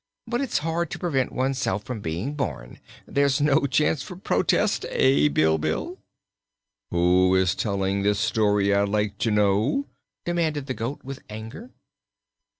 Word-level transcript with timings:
"But 0.25 0.41
it's 0.41 0.57
hard 0.65 0.89
to 0.89 0.97
prevent 0.97 1.31
oneself 1.31 1.83
from 1.83 1.99
being 2.01 2.33
born; 2.33 2.79
there's 3.05 3.39
no 3.39 3.67
chance 3.67 4.01
for 4.01 4.15
protest, 4.15 4.83
eh, 4.89 5.27
Bilbil?" 5.27 5.99
"Who 6.89 7.35
is 7.35 7.53
telling 7.53 8.01
this 8.01 8.17
story, 8.17 8.73
I'd 8.73 8.89
like 8.89 9.19
to 9.19 9.29
know," 9.29 9.85
demanded 10.25 10.65
the 10.65 10.73
goat, 10.73 11.01
with 11.03 11.19
anger. 11.29 11.69